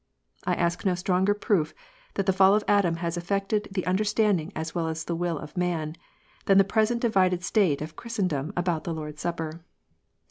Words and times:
I 0.47 0.55
ask 0.55 0.83
no 0.83 0.95
stronger 0.95 1.35
proof 1.35 1.75
that 2.15 2.25
the 2.25 2.33
fall 2.33 2.55
of 2.55 2.63
Adam 2.67 2.95
has 3.05 3.17
affected 3.17 3.67
the 3.69 3.85
under 3.85 4.03
standing 4.03 4.51
as 4.55 4.73
well 4.73 4.87
as 4.87 5.03
the 5.03 5.15
will 5.15 5.37
of 5.37 5.55
man, 5.55 5.93
than 6.45 6.57
the 6.57 6.63
present 6.63 7.01
divided 7.01 7.43
state 7.43 7.83
of 7.83 7.95
Christendom 7.95 8.51
about 8.57 8.83
the 8.83 8.95
Lord 8.95 9.13
s 9.17 9.21
Supper. 9.21 9.63